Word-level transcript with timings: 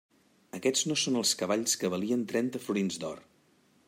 Aquests 0.59 0.85
no 0.91 0.95
són 1.01 1.19
els 1.19 1.33
cavalls 1.41 1.77
que 1.81 1.91
valien 1.95 2.23
trenta 2.33 2.63
florins 2.65 2.99
d'or! 3.05 3.23